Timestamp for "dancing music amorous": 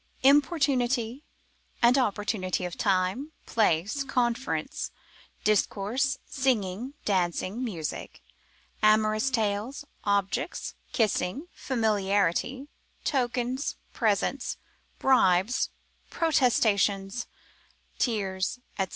7.05-9.29